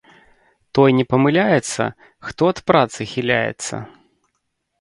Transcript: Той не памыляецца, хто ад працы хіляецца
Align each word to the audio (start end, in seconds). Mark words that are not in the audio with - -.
Той 0.77 0.95
не 0.99 1.05
памыляецца, 1.11 1.83
хто 2.25 2.41
ад 2.55 2.63
працы 2.73 3.01
хіляецца 3.15 3.75